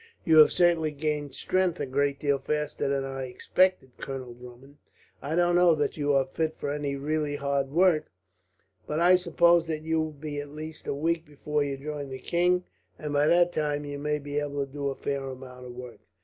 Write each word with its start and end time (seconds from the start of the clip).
"You 0.25 0.37
have 0.37 0.51
certainly 0.51 0.89
gained 0.89 1.35
strength 1.35 1.79
a 1.79 1.85
great 1.85 2.19
deal 2.19 2.39
faster 2.39 2.87
than 2.87 3.05
I 3.05 3.25
expected, 3.25 3.91
Colonel 3.99 4.33
Drummond. 4.33 4.77
I 5.21 5.35
don't 5.35 5.53
know 5.53 5.75
that 5.75 5.95
you 5.95 6.11
are 6.15 6.25
fit 6.25 6.55
for 6.55 6.71
any 6.73 6.95
really 6.95 7.35
hard 7.35 7.69
work, 7.69 8.09
but 8.87 8.99
I 8.99 9.15
suppose 9.15 9.67
that 9.67 9.83
you 9.83 10.01
will 10.01 10.09
be 10.11 10.39
at 10.41 10.49
least 10.49 10.87
a 10.87 10.95
week 10.95 11.23
before 11.27 11.63
you 11.63 11.77
join 11.77 12.09
the 12.09 12.17
king; 12.17 12.63
and 12.97 13.13
by 13.13 13.27
that 13.27 13.53
time 13.53 13.85
you 13.85 13.99
may 13.99 14.17
be 14.17 14.39
able 14.39 14.65
to 14.65 14.71
do 14.73 14.87
a 14.89 14.95
fair 14.95 15.23
amount 15.23 15.67
of 15.67 15.75
work." 15.75 15.99